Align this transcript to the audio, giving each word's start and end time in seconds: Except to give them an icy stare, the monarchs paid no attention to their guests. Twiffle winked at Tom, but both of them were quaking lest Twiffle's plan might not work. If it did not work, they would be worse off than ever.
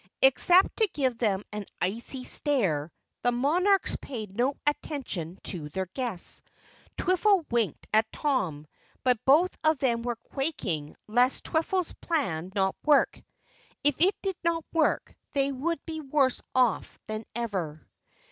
Except 0.23 0.77
to 0.77 0.87
give 0.93 1.19
them 1.19 1.43
an 1.51 1.63
icy 1.79 2.23
stare, 2.23 2.91
the 3.21 3.31
monarchs 3.31 3.95
paid 4.01 4.35
no 4.35 4.55
attention 4.65 5.37
to 5.43 5.69
their 5.69 5.85
guests. 5.93 6.41
Twiffle 6.97 7.45
winked 7.51 7.85
at 7.93 8.11
Tom, 8.11 8.65
but 9.03 9.23
both 9.25 9.55
of 9.63 9.77
them 9.77 10.01
were 10.01 10.15
quaking 10.15 10.95
lest 11.07 11.43
Twiffle's 11.43 11.93
plan 12.01 12.45
might 12.45 12.55
not 12.55 12.75
work. 12.83 13.21
If 13.83 14.01
it 14.01 14.15
did 14.23 14.37
not 14.43 14.65
work, 14.73 15.13
they 15.33 15.51
would 15.51 15.85
be 15.85 16.01
worse 16.01 16.41
off 16.55 16.97
than 17.05 17.23
ever. 17.35 17.85